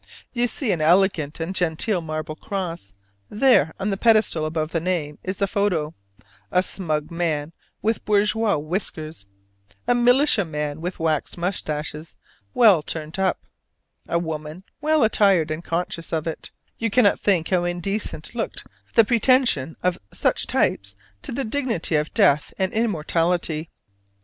[0.33, 2.93] You see an elegant and genteel marble cross:
[3.29, 5.93] there on the pedestal above the name is the photo:
[6.49, 9.27] a smug man with bourgeois whiskers,
[9.87, 12.15] a militiaman with waxed mustaches
[12.55, 13.45] well turned up,
[14.09, 16.49] a woman well attired and conscious of it:
[16.79, 18.65] you cannot think how indecent looked
[18.95, 23.69] the pretension of such types to the dignity of death and immortality.